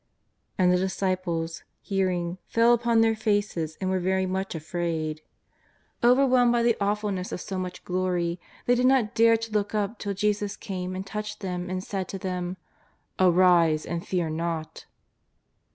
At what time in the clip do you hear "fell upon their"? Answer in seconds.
2.47-3.15